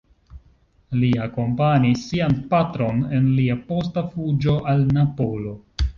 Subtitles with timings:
[1.01, 5.55] Li akompanis sian patron en lia posta fuĝo al Napolo.